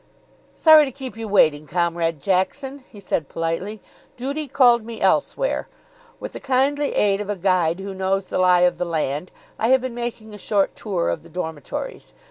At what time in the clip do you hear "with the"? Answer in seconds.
6.19-6.39